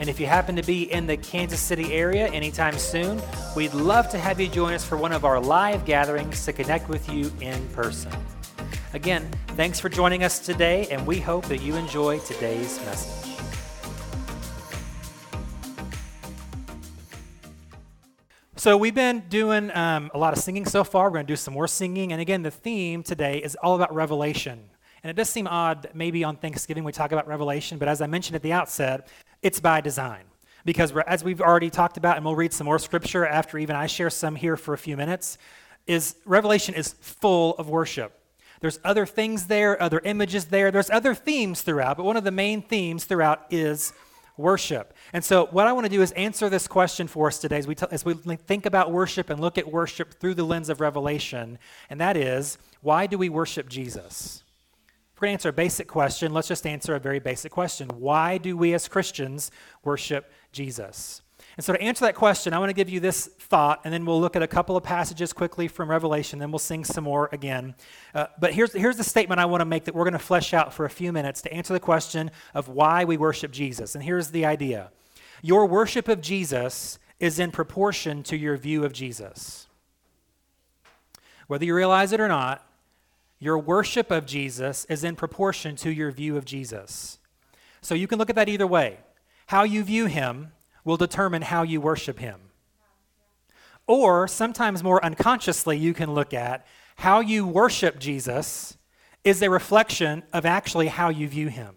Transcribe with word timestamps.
And 0.00 0.08
if 0.08 0.18
you 0.18 0.26
happen 0.26 0.56
to 0.56 0.62
be 0.62 0.90
in 0.92 1.06
the 1.06 1.16
Kansas 1.16 1.60
City 1.60 1.92
area 1.92 2.26
anytime 2.28 2.76
soon, 2.78 3.22
we'd 3.54 3.74
love 3.74 4.08
to 4.10 4.18
have 4.18 4.40
you 4.40 4.48
join 4.48 4.74
us 4.74 4.84
for 4.84 4.96
one 4.96 5.12
of 5.12 5.24
our 5.24 5.40
live 5.40 5.84
gatherings 5.84 6.44
to 6.46 6.52
connect 6.52 6.88
with 6.88 7.08
you 7.08 7.32
in 7.40 7.66
person. 7.68 8.12
Again, 8.92 9.30
thanks 9.48 9.78
for 9.78 9.88
joining 9.88 10.24
us 10.24 10.40
today, 10.40 10.88
and 10.90 11.06
we 11.06 11.20
hope 11.20 11.46
that 11.46 11.62
you 11.62 11.76
enjoy 11.76 12.18
today's 12.20 12.78
message. 12.84 13.36
So, 18.56 18.76
we've 18.76 18.94
been 18.94 19.20
doing 19.28 19.70
um, 19.76 20.10
a 20.14 20.18
lot 20.18 20.32
of 20.32 20.38
singing 20.38 20.64
so 20.64 20.84
far. 20.84 21.04
We're 21.04 21.14
going 21.14 21.26
to 21.26 21.32
do 21.32 21.36
some 21.36 21.54
more 21.54 21.68
singing. 21.68 22.12
And 22.12 22.20
again, 22.20 22.42
the 22.42 22.50
theme 22.50 23.02
today 23.02 23.38
is 23.38 23.56
all 23.62 23.76
about 23.76 23.94
revelation. 23.94 24.70
And 25.04 25.10
it 25.10 25.14
does 25.16 25.28
seem 25.28 25.46
odd 25.46 25.82
that 25.82 25.94
maybe 25.94 26.24
on 26.24 26.36
Thanksgiving 26.36 26.82
we 26.82 26.90
talk 26.90 27.12
about 27.12 27.28
revelation, 27.28 27.76
but 27.76 27.88
as 27.88 28.00
I 28.00 28.06
mentioned 28.06 28.36
at 28.36 28.42
the 28.42 28.54
outset, 28.54 29.06
it's 29.44 29.60
by 29.60 29.80
design. 29.80 30.24
Because 30.64 30.92
as 31.06 31.22
we've 31.22 31.42
already 31.42 31.70
talked 31.70 31.98
about, 31.98 32.16
and 32.16 32.24
we'll 32.24 32.34
read 32.34 32.52
some 32.52 32.64
more 32.64 32.78
scripture 32.78 33.26
after 33.26 33.58
even 33.58 33.76
I 33.76 33.86
share 33.86 34.10
some 34.10 34.34
here 34.34 34.56
for 34.56 34.72
a 34.72 34.78
few 34.78 34.96
minutes, 34.96 35.38
is 35.86 36.16
Revelation 36.24 36.74
is 36.74 36.94
full 37.00 37.54
of 37.56 37.68
worship. 37.68 38.18
There's 38.60 38.80
other 38.82 39.04
things 39.04 39.46
there, 39.46 39.80
other 39.82 40.00
images 40.04 40.46
there, 40.46 40.70
there's 40.70 40.88
other 40.88 41.14
themes 41.14 41.60
throughout, 41.60 41.98
but 41.98 42.04
one 42.04 42.16
of 42.16 42.24
the 42.24 42.30
main 42.30 42.62
themes 42.62 43.04
throughout 43.04 43.44
is 43.50 43.92
worship. 44.38 44.94
And 45.12 45.22
so, 45.22 45.46
what 45.50 45.66
I 45.66 45.72
want 45.72 45.84
to 45.84 45.90
do 45.90 46.00
is 46.00 46.12
answer 46.12 46.48
this 46.48 46.66
question 46.66 47.06
for 47.06 47.26
us 47.26 47.38
today 47.38 47.58
as 47.58 47.66
we, 47.66 47.74
t- 47.74 47.86
as 47.90 48.06
we 48.06 48.14
think 48.14 48.64
about 48.64 48.90
worship 48.90 49.28
and 49.28 49.40
look 49.40 49.58
at 49.58 49.70
worship 49.70 50.14
through 50.14 50.34
the 50.34 50.44
lens 50.44 50.70
of 50.70 50.80
Revelation, 50.80 51.58
and 51.90 52.00
that 52.00 52.16
is 52.16 52.56
why 52.80 53.06
do 53.06 53.18
we 53.18 53.28
worship 53.28 53.68
Jesus? 53.68 54.43
Going 55.24 55.30
to 55.30 55.34
answer 55.40 55.48
a 55.48 55.52
basic 55.52 55.88
question, 55.88 56.32
let's 56.32 56.48
just 56.48 56.66
answer 56.66 56.94
a 56.94 57.00
very 57.00 57.18
basic 57.18 57.52
question. 57.52 57.88
Why 57.88 58.38
do 58.38 58.56
we 58.56 58.74
as 58.74 58.88
Christians 58.88 59.50
worship 59.82 60.30
Jesus? 60.52 61.22
And 61.56 61.64
so, 61.64 61.72
to 61.72 61.80
answer 61.80 62.04
that 62.04 62.14
question, 62.14 62.52
I 62.52 62.58
want 62.58 62.70
to 62.70 62.74
give 62.74 62.88
you 62.88 63.00
this 63.00 63.26
thought, 63.26 63.80
and 63.84 63.94
then 63.94 64.04
we'll 64.04 64.20
look 64.20 64.34
at 64.34 64.42
a 64.42 64.48
couple 64.48 64.76
of 64.76 64.82
passages 64.82 65.32
quickly 65.32 65.68
from 65.68 65.88
Revelation, 65.88 66.38
then 66.38 66.50
we'll 66.50 66.58
sing 66.58 66.84
some 66.84 67.04
more 67.04 67.28
again. 67.32 67.74
Uh, 68.14 68.26
but 68.40 68.52
here's, 68.52 68.72
here's 68.72 68.96
the 68.96 69.04
statement 69.04 69.40
I 69.40 69.44
want 69.44 69.60
to 69.60 69.64
make 69.64 69.84
that 69.84 69.94
we're 69.94 70.04
going 70.04 70.14
to 70.14 70.18
flesh 70.18 70.52
out 70.52 70.74
for 70.74 70.84
a 70.84 70.90
few 70.90 71.12
minutes 71.12 71.42
to 71.42 71.52
answer 71.52 71.72
the 71.72 71.80
question 71.80 72.30
of 72.54 72.68
why 72.68 73.04
we 73.04 73.16
worship 73.16 73.52
Jesus. 73.52 73.94
And 73.94 74.02
here's 74.02 74.28
the 74.28 74.44
idea 74.44 74.90
Your 75.42 75.66
worship 75.66 76.08
of 76.08 76.20
Jesus 76.20 76.98
is 77.20 77.38
in 77.38 77.50
proportion 77.52 78.22
to 78.24 78.36
your 78.36 78.56
view 78.56 78.84
of 78.84 78.92
Jesus. 78.92 79.68
Whether 81.46 81.66
you 81.66 81.74
realize 81.74 82.12
it 82.12 82.20
or 82.20 82.28
not, 82.28 82.66
your 83.38 83.58
worship 83.58 84.10
of 84.10 84.26
Jesus 84.26 84.84
is 84.86 85.04
in 85.04 85.16
proportion 85.16 85.76
to 85.76 85.92
your 85.92 86.10
view 86.10 86.36
of 86.36 86.44
Jesus. 86.44 87.18
So 87.80 87.94
you 87.94 88.06
can 88.06 88.18
look 88.18 88.30
at 88.30 88.36
that 88.36 88.48
either 88.48 88.66
way. 88.66 88.98
How 89.48 89.64
you 89.64 89.82
view 89.82 90.06
him 90.06 90.52
will 90.84 90.96
determine 90.96 91.42
how 91.42 91.62
you 91.62 91.80
worship 91.80 92.18
him. 92.18 92.40
Or 93.86 94.26
sometimes 94.26 94.82
more 94.82 95.04
unconsciously, 95.04 95.76
you 95.76 95.92
can 95.92 96.14
look 96.14 96.32
at 96.32 96.66
how 96.96 97.20
you 97.20 97.46
worship 97.46 97.98
Jesus 97.98 98.76
is 99.24 99.42
a 99.42 99.50
reflection 99.50 100.22
of 100.32 100.46
actually 100.46 100.88
how 100.88 101.08
you 101.08 101.28
view 101.28 101.48
him. 101.48 101.74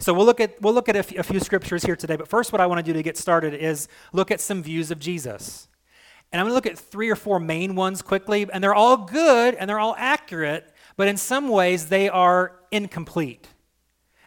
So 0.00 0.14
we'll 0.14 0.26
look 0.26 0.40
at, 0.40 0.60
we'll 0.60 0.74
look 0.74 0.88
at 0.88 0.96
a, 0.96 1.00
f- 1.00 1.16
a 1.16 1.22
few 1.22 1.40
scriptures 1.40 1.84
here 1.84 1.96
today, 1.96 2.16
but 2.16 2.28
first, 2.28 2.52
what 2.52 2.60
I 2.60 2.66
want 2.66 2.78
to 2.78 2.82
do 2.82 2.92
to 2.92 3.02
get 3.02 3.16
started 3.16 3.54
is 3.54 3.88
look 4.12 4.30
at 4.30 4.40
some 4.40 4.62
views 4.62 4.90
of 4.90 4.98
Jesus. 4.98 5.67
And 6.32 6.40
I'm 6.40 6.44
going 6.44 6.50
to 6.50 6.54
look 6.54 6.66
at 6.66 6.78
three 6.78 7.08
or 7.08 7.16
four 7.16 7.40
main 7.40 7.74
ones 7.74 8.02
quickly, 8.02 8.46
and 8.52 8.62
they're 8.62 8.74
all 8.74 8.96
good 8.96 9.54
and 9.54 9.68
they're 9.68 9.78
all 9.78 9.94
accurate, 9.98 10.72
but 10.96 11.08
in 11.08 11.16
some 11.16 11.48
ways 11.48 11.86
they 11.86 12.08
are 12.08 12.56
incomplete. 12.70 13.48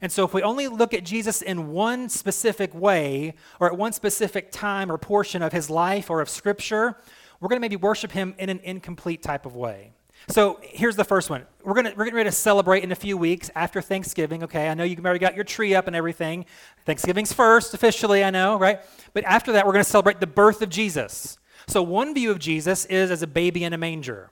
And 0.01 0.11
so, 0.11 0.25
if 0.25 0.33
we 0.33 0.41
only 0.41 0.67
look 0.67 0.95
at 0.95 1.03
Jesus 1.03 1.43
in 1.43 1.71
one 1.71 2.09
specific 2.09 2.73
way, 2.73 3.35
or 3.59 3.67
at 3.67 3.77
one 3.77 3.93
specific 3.93 4.51
time 4.51 4.91
or 4.91 4.97
portion 4.97 5.43
of 5.43 5.51
his 5.51 5.69
life 5.69 6.09
or 6.09 6.21
of 6.21 6.29
Scripture, 6.29 6.97
we're 7.39 7.49
going 7.49 7.57
to 7.57 7.61
maybe 7.61 7.75
worship 7.75 8.11
him 8.11 8.33
in 8.39 8.49
an 8.49 8.59
incomplete 8.63 9.21
type 9.21 9.45
of 9.45 9.55
way. 9.55 9.91
So 10.27 10.59
here's 10.63 10.95
the 10.95 11.03
first 11.03 11.29
one. 11.29 11.45
We're 11.63 11.73
going 11.73 11.85
to, 11.85 11.91
we're 11.91 12.05
getting 12.05 12.17
ready 12.17 12.29
to 12.29 12.35
celebrate 12.35 12.83
in 12.83 12.91
a 12.91 12.95
few 12.95 13.17
weeks 13.17 13.49
after 13.55 13.81
Thanksgiving. 13.81 14.43
Okay, 14.43 14.69
I 14.69 14.73
know 14.73 14.83
you've 14.83 15.03
already 15.03 15.19
got 15.19 15.35
your 15.35 15.43
tree 15.43 15.75
up 15.75 15.87
and 15.87 15.95
everything. 15.95 16.45
Thanksgiving's 16.85 17.33
first 17.33 17.73
officially, 17.73 18.23
I 18.23 18.29
know, 18.29 18.57
right? 18.57 18.79
But 19.13 19.23
after 19.25 19.51
that, 19.53 19.65
we're 19.65 19.73
going 19.73 19.83
to 19.83 19.89
celebrate 19.89 20.19
the 20.19 20.27
birth 20.27 20.61
of 20.61 20.69
Jesus. 20.69 21.37
So, 21.71 21.81
one 21.81 22.13
view 22.13 22.31
of 22.31 22.39
Jesus 22.39 22.83
is 22.87 23.11
as 23.11 23.21
a 23.21 23.27
baby 23.27 23.63
in 23.63 23.71
a 23.71 23.77
manger, 23.77 24.29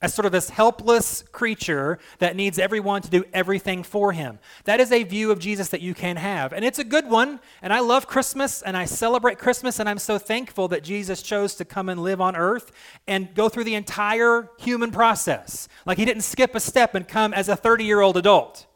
as 0.00 0.14
sort 0.14 0.26
of 0.26 0.30
this 0.30 0.48
helpless 0.48 1.24
creature 1.32 1.98
that 2.20 2.36
needs 2.36 2.56
everyone 2.56 3.02
to 3.02 3.10
do 3.10 3.24
everything 3.32 3.82
for 3.82 4.12
him. 4.12 4.38
That 4.62 4.78
is 4.78 4.92
a 4.92 5.02
view 5.02 5.32
of 5.32 5.40
Jesus 5.40 5.70
that 5.70 5.80
you 5.80 5.92
can 5.92 6.14
have. 6.14 6.52
And 6.52 6.64
it's 6.64 6.78
a 6.78 6.84
good 6.84 7.10
one. 7.10 7.40
And 7.62 7.72
I 7.72 7.80
love 7.80 8.06
Christmas 8.06 8.62
and 8.62 8.76
I 8.76 8.84
celebrate 8.84 9.40
Christmas. 9.40 9.80
And 9.80 9.88
I'm 9.88 9.98
so 9.98 10.18
thankful 10.18 10.68
that 10.68 10.84
Jesus 10.84 11.20
chose 11.20 11.56
to 11.56 11.64
come 11.64 11.88
and 11.88 12.00
live 12.00 12.20
on 12.20 12.36
earth 12.36 12.70
and 13.08 13.34
go 13.34 13.48
through 13.48 13.64
the 13.64 13.74
entire 13.74 14.48
human 14.56 14.92
process. 14.92 15.66
Like 15.84 15.98
he 15.98 16.04
didn't 16.04 16.22
skip 16.22 16.54
a 16.54 16.60
step 16.60 16.94
and 16.94 17.08
come 17.08 17.34
as 17.34 17.48
a 17.48 17.56
30 17.56 17.86
year 17.86 18.00
old 18.00 18.16
adult. 18.16 18.67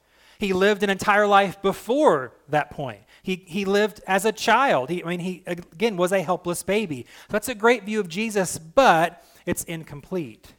He 0.43 0.53
lived 0.53 0.83
an 0.83 0.91
entire 0.91 1.29
life 1.29 1.63
before 1.63 2.33
that 2.49 2.71
point. 2.71 2.99
He, 3.23 3.45
he 3.47 3.65
lived 3.65 4.01
as 4.09 4.25
a 4.25 4.33
child. 4.33 4.91
He, 4.91 5.05
I 5.05 5.07
mean, 5.07 5.21
he, 5.21 5.45
again, 5.47 5.97
was 5.97 6.11
a 6.11 6.21
helpless 6.21 6.65
baby. 6.65 7.07
That's 7.29 7.49
a 7.49 7.55
great 7.55 7.85
view 7.85 8.01
of 8.01 8.09
Jesus, 8.09 8.59
but 8.59 9.25
it's 9.47 9.63
incomplete. 9.63 10.55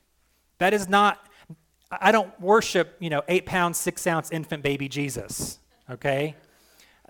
That 0.60 0.74
is 0.74 0.88
not, 0.88 1.28
I 1.92 2.14
don't 2.14 2.32
worship, 2.40 2.96
you 3.02 3.10
know, 3.10 3.24
eight 3.28 3.46
pound, 3.46 3.76
six 3.76 4.08
ounce 4.08 4.32
infant 4.32 4.64
baby 4.64 4.88
Jesus, 4.88 5.60
okay? 5.90 6.38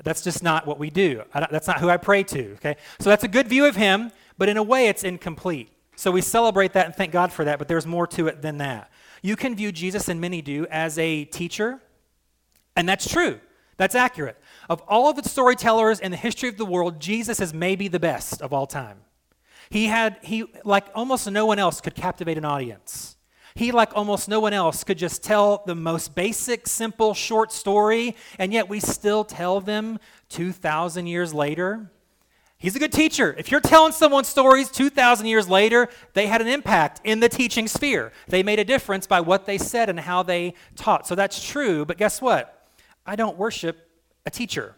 That's 0.03 0.23
just 0.23 0.41
not 0.41 0.65
what 0.65 0.79
we 0.79 0.89
do. 0.89 1.21
that's 1.31 1.67
not 1.67 1.79
who 1.79 1.89
I 1.89 1.97
pray 1.97 2.23
to, 2.23 2.53
okay? 2.53 2.77
So 2.99 3.11
that's 3.11 3.23
a 3.23 3.27
good 3.27 3.47
view 3.47 3.65
of 3.65 3.75
him, 3.75 4.11
but 4.39 4.49
in 4.49 4.57
a 4.57 4.63
way 4.63 4.87
it's 4.87 5.03
incomplete. 5.03 5.69
So 5.95 6.09
we 6.09 6.21
celebrate 6.21 6.73
that 6.73 6.87
and 6.87 6.95
thank 6.95 7.11
God 7.11 7.31
for 7.31 7.45
that, 7.45 7.59
but 7.59 7.67
there's 7.67 7.85
more 7.85 8.07
to 8.07 8.25
it 8.25 8.41
than 8.41 8.57
that. 8.57 8.89
You 9.21 9.35
can 9.35 9.55
view 9.55 9.71
Jesus, 9.71 10.09
and 10.09 10.19
many 10.19 10.41
do, 10.41 10.65
as 10.71 10.97
a 10.97 11.25
teacher, 11.25 11.79
and 12.75 12.87
that's 12.87 13.09
true. 13.09 13.39
That's 13.77 13.95
accurate. 13.95 14.37
Of 14.69 14.81
all 14.87 15.09
of 15.09 15.21
the 15.21 15.27
storytellers 15.27 15.99
in 15.99 16.11
the 16.11 16.17
history 16.17 16.49
of 16.49 16.57
the 16.57 16.65
world, 16.65 16.99
Jesus 16.99 17.39
is 17.39 17.53
maybe 17.53 17.87
the 17.87 17.99
best 17.99 18.41
of 18.41 18.53
all 18.53 18.67
time. 18.67 18.99
He 19.69 19.87
had, 19.87 20.19
he, 20.21 20.45
like 20.63 20.85
almost 20.93 21.29
no 21.29 21.45
one 21.45 21.59
else, 21.59 21.81
could 21.81 21.95
captivate 21.95 22.37
an 22.37 22.45
audience. 22.45 23.17
He, 23.55 23.71
like 23.71 23.95
almost 23.95 24.27
no 24.29 24.39
one 24.39 24.53
else, 24.53 24.83
could 24.83 24.97
just 24.97 25.23
tell 25.23 25.63
the 25.65 25.75
most 25.75 26.15
basic, 26.15 26.67
simple, 26.67 27.13
short 27.13 27.51
story, 27.51 28.15
and 28.39 28.51
yet 28.51 28.67
we 28.67 28.79
still 28.79 29.23
tell 29.23 29.61
them 29.61 29.99
2,000 30.29 31.07
years 31.07 31.33
later. 31.33 31.91
He's 32.57 32.75
a 32.75 32.79
good 32.79 32.93
teacher. 32.93 33.35
If 33.37 33.51
you're 33.51 33.59
telling 33.59 33.91
someone 33.91 34.23
stories 34.23 34.69
2,000 34.69 35.25
years 35.25 35.49
later, 35.49 35.89
they 36.13 36.27
had 36.27 36.41
an 36.41 36.47
impact 36.47 37.01
in 37.03 37.19
the 37.19 37.29
teaching 37.29 37.67
sphere. 37.67 38.11
They 38.27 38.41
made 38.41 38.57
a 38.57 38.63
difference 38.63 39.05
by 39.05 39.19
what 39.21 39.45
they 39.45 39.57
said 39.57 39.89
and 39.89 39.99
how 39.99 40.23
they 40.23 40.53
taught. 40.75 41.05
So 41.05 41.13
that's 41.13 41.43
true, 41.43 41.83
but 41.85 41.97
guess 41.97 42.21
what? 42.21 42.62
I 43.05 43.15
don't 43.15 43.37
worship 43.37 43.89
a 44.25 44.29
teacher. 44.29 44.75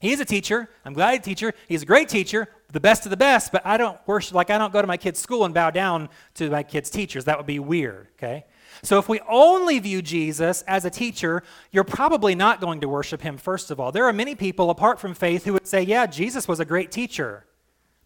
He 0.00 0.12
is 0.12 0.20
a 0.20 0.24
teacher. 0.24 0.68
I'm 0.84 0.92
glad 0.92 1.10
he's 1.10 1.20
a 1.20 1.22
teacher. 1.22 1.54
He's 1.66 1.82
a 1.82 1.86
great 1.86 2.08
teacher, 2.08 2.46
the 2.72 2.78
best 2.78 3.04
of 3.04 3.10
the 3.10 3.16
best, 3.16 3.50
but 3.50 3.66
I 3.66 3.76
don't 3.76 3.98
worship, 4.06 4.34
like, 4.34 4.48
I 4.50 4.58
don't 4.58 4.72
go 4.72 4.80
to 4.80 4.86
my 4.86 4.96
kid's 4.96 5.18
school 5.18 5.44
and 5.44 5.52
bow 5.52 5.70
down 5.70 6.08
to 6.34 6.50
my 6.50 6.62
kids' 6.62 6.88
teachers. 6.88 7.24
That 7.24 7.36
would 7.36 7.46
be 7.46 7.58
weird, 7.58 8.08
okay? 8.14 8.44
So 8.82 8.98
if 8.98 9.08
we 9.08 9.18
only 9.28 9.80
view 9.80 10.00
Jesus 10.00 10.62
as 10.68 10.84
a 10.84 10.90
teacher, 10.90 11.42
you're 11.72 11.82
probably 11.82 12.36
not 12.36 12.60
going 12.60 12.80
to 12.82 12.88
worship 12.88 13.22
him, 13.22 13.36
first 13.38 13.72
of 13.72 13.80
all. 13.80 13.90
There 13.90 14.04
are 14.04 14.12
many 14.12 14.36
people 14.36 14.70
apart 14.70 15.00
from 15.00 15.14
faith 15.14 15.44
who 15.44 15.54
would 15.54 15.66
say, 15.66 15.82
yeah, 15.82 16.06
Jesus 16.06 16.46
was 16.46 16.60
a 16.60 16.64
great 16.64 16.92
teacher, 16.92 17.44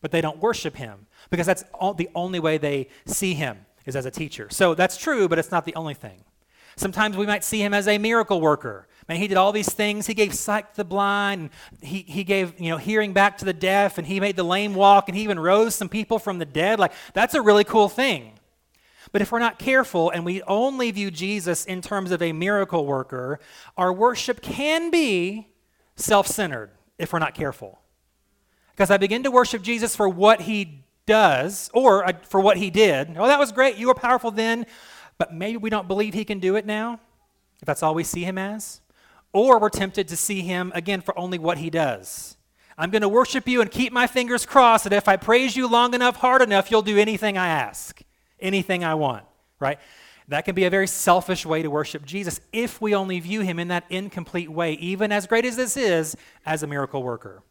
but 0.00 0.12
they 0.12 0.22
don't 0.22 0.38
worship 0.38 0.76
him 0.76 1.06
because 1.28 1.46
that's 1.46 1.64
all, 1.74 1.92
the 1.92 2.08
only 2.14 2.40
way 2.40 2.56
they 2.56 2.88
see 3.04 3.34
him 3.34 3.66
is 3.84 3.96
as 3.96 4.06
a 4.06 4.10
teacher. 4.10 4.48
So 4.50 4.74
that's 4.74 4.96
true, 4.96 5.28
but 5.28 5.38
it's 5.38 5.50
not 5.50 5.66
the 5.66 5.74
only 5.74 5.94
thing. 5.94 6.24
Sometimes 6.76 7.18
we 7.18 7.26
might 7.26 7.44
see 7.44 7.60
him 7.60 7.74
as 7.74 7.86
a 7.86 7.98
miracle 7.98 8.40
worker. 8.40 8.88
Man, 9.12 9.20
he 9.20 9.28
did 9.28 9.36
all 9.36 9.52
these 9.52 9.68
things. 9.68 10.06
He 10.06 10.14
gave 10.14 10.32
sight 10.32 10.70
to 10.70 10.76
the 10.78 10.84
blind, 10.86 11.42
and 11.42 11.50
he, 11.82 11.98
he 12.08 12.24
gave 12.24 12.58
you 12.58 12.70
know 12.70 12.78
hearing 12.78 13.12
back 13.12 13.36
to 13.38 13.44
the 13.44 13.52
deaf, 13.52 13.98
and 13.98 14.06
he 14.06 14.20
made 14.20 14.36
the 14.36 14.42
lame 14.42 14.74
walk, 14.74 15.06
and 15.10 15.14
he 15.14 15.22
even 15.22 15.38
rose 15.38 15.74
some 15.74 15.90
people 15.90 16.18
from 16.18 16.38
the 16.38 16.46
dead. 16.46 16.78
Like 16.78 16.94
that's 17.12 17.34
a 17.34 17.42
really 17.42 17.64
cool 17.64 17.90
thing. 17.90 18.32
But 19.12 19.20
if 19.20 19.30
we're 19.30 19.38
not 19.38 19.58
careful 19.58 20.08
and 20.08 20.24
we 20.24 20.40
only 20.44 20.90
view 20.92 21.10
Jesus 21.10 21.66
in 21.66 21.82
terms 21.82 22.10
of 22.10 22.22
a 22.22 22.32
miracle 22.32 22.86
worker, 22.86 23.38
our 23.76 23.92
worship 23.92 24.40
can 24.40 24.90
be 24.90 25.48
self 25.94 26.26
centered 26.26 26.70
if 26.98 27.12
we're 27.12 27.18
not 27.18 27.34
careful. 27.34 27.80
Because 28.70 28.90
I 28.90 28.96
begin 28.96 29.24
to 29.24 29.30
worship 29.30 29.60
Jesus 29.60 29.94
for 29.94 30.08
what 30.08 30.40
he 30.40 30.84
does 31.04 31.70
or 31.74 32.08
uh, 32.08 32.12
for 32.22 32.40
what 32.40 32.56
he 32.56 32.70
did. 32.70 33.14
Oh, 33.18 33.26
that 33.26 33.38
was 33.38 33.52
great. 33.52 33.76
You 33.76 33.88
were 33.88 33.94
powerful 33.94 34.30
then, 34.30 34.64
but 35.18 35.34
maybe 35.34 35.58
we 35.58 35.68
don't 35.68 35.86
believe 35.86 36.14
he 36.14 36.24
can 36.24 36.38
do 36.38 36.56
it 36.56 36.64
now, 36.64 36.98
if 37.60 37.66
that's 37.66 37.82
all 37.82 37.94
we 37.94 38.04
see 38.04 38.24
him 38.24 38.38
as. 38.38 38.81
Or 39.32 39.58
we're 39.58 39.70
tempted 39.70 40.08
to 40.08 40.16
see 40.16 40.42
him 40.42 40.72
again 40.74 41.00
for 41.00 41.18
only 41.18 41.38
what 41.38 41.58
he 41.58 41.70
does. 41.70 42.36
I'm 42.76 42.90
going 42.90 43.02
to 43.02 43.08
worship 43.08 43.48
you 43.48 43.60
and 43.60 43.70
keep 43.70 43.92
my 43.92 44.06
fingers 44.06 44.46
crossed 44.46 44.84
that 44.84 44.92
if 44.92 45.08
I 45.08 45.16
praise 45.16 45.56
you 45.56 45.68
long 45.68 45.94
enough, 45.94 46.16
hard 46.16 46.42
enough, 46.42 46.70
you'll 46.70 46.82
do 46.82 46.98
anything 46.98 47.36
I 47.36 47.48
ask, 47.48 48.02
anything 48.40 48.84
I 48.84 48.94
want, 48.94 49.24
right? 49.60 49.78
That 50.28 50.44
can 50.44 50.54
be 50.54 50.64
a 50.64 50.70
very 50.70 50.86
selfish 50.86 51.44
way 51.44 51.62
to 51.62 51.70
worship 51.70 52.04
Jesus 52.04 52.40
if 52.52 52.80
we 52.80 52.94
only 52.94 53.20
view 53.20 53.40
him 53.40 53.58
in 53.58 53.68
that 53.68 53.84
incomplete 53.90 54.50
way, 54.50 54.74
even 54.74 55.12
as 55.12 55.26
great 55.26 55.44
as 55.44 55.56
this 55.56 55.76
is, 55.76 56.16
as 56.46 56.62
a 56.62 56.66
miracle 56.66 57.02
worker. 57.02 57.42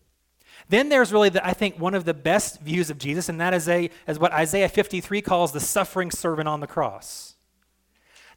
Then 0.69 0.89
there's 0.89 1.11
really, 1.11 1.29
the, 1.29 1.45
I 1.45 1.53
think, 1.53 1.79
one 1.79 1.93
of 1.93 2.05
the 2.05 2.13
best 2.13 2.61
views 2.61 2.89
of 2.89 2.97
Jesus, 2.97 3.29
and 3.29 3.39
that 3.41 3.53
is, 3.53 3.67
a, 3.67 3.89
is 4.07 4.19
what 4.19 4.31
Isaiah 4.31 4.69
53 4.69 5.21
calls 5.21 5.51
the 5.51 5.59
suffering 5.59 6.11
servant 6.11 6.47
on 6.47 6.59
the 6.59 6.67
cross. 6.67 7.35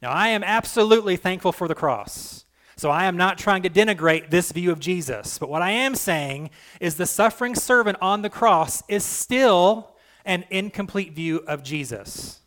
Now, 0.02 0.10
I 0.10 0.28
am 0.28 0.42
absolutely 0.42 1.16
thankful 1.16 1.52
for 1.52 1.68
the 1.68 1.74
cross. 1.74 2.43
So 2.76 2.90
I 2.90 3.04
am 3.04 3.16
not 3.16 3.38
trying 3.38 3.62
to 3.62 3.70
denigrate 3.70 4.30
this 4.30 4.50
view 4.52 4.72
of 4.72 4.80
Jesus. 4.80 5.38
But 5.38 5.48
what 5.48 5.62
I 5.62 5.70
am 5.70 5.94
saying 5.94 6.50
is 6.80 6.96
the 6.96 7.06
suffering 7.06 7.54
servant 7.54 7.98
on 8.00 8.22
the 8.22 8.30
cross 8.30 8.82
is 8.88 9.04
still 9.04 9.94
an 10.24 10.44
incomplete 10.50 11.12
view 11.12 11.44
of 11.46 11.62
Jesus. 11.62 12.40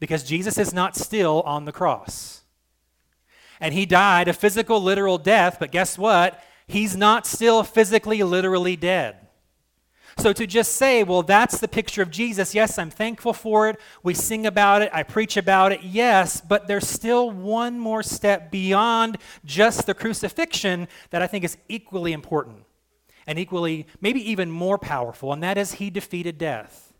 Because 0.00 0.24
Jesus 0.24 0.58
is 0.58 0.74
not 0.74 0.96
still 0.96 1.42
on 1.42 1.64
the 1.64 1.72
cross. 1.72 2.42
And 3.60 3.72
he 3.72 3.86
died 3.86 4.28
a 4.28 4.32
physical, 4.32 4.82
literal 4.82 5.16
death, 5.16 5.58
but 5.58 5.72
guess 5.72 5.96
what? 5.96 6.42
He's 6.66 6.96
not 6.96 7.26
still 7.26 7.62
physically, 7.62 8.22
literally 8.22 8.76
dead. 8.76 9.25
So 10.18 10.32
to 10.32 10.46
just 10.46 10.72
say, 10.74 11.02
well, 11.02 11.22
that's 11.22 11.58
the 11.58 11.68
picture 11.68 12.00
of 12.00 12.10
Jesus, 12.10 12.54
yes, 12.54 12.78
I'm 12.78 12.90
thankful 12.90 13.34
for 13.34 13.68
it. 13.68 13.78
We 14.02 14.14
sing 14.14 14.46
about 14.46 14.80
it, 14.80 14.90
I 14.92 15.02
preach 15.02 15.36
about 15.36 15.72
it, 15.72 15.82
yes, 15.82 16.40
but 16.40 16.66
there's 16.66 16.88
still 16.88 17.30
one 17.30 17.78
more 17.78 18.02
step 18.02 18.50
beyond 18.50 19.18
just 19.44 19.86
the 19.86 19.92
crucifixion 19.92 20.88
that 21.10 21.20
I 21.20 21.26
think 21.26 21.44
is 21.44 21.58
equally 21.68 22.12
important 22.14 22.64
and 23.26 23.38
equally, 23.38 23.86
maybe 24.00 24.30
even 24.30 24.50
more 24.50 24.78
powerful, 24.78 25.32
and 25.32 25.42
that 25.42 25.58
is 25.58 25.72
he 25.72 25.90
defeated 25.90 26.38
death. 26.38 26.94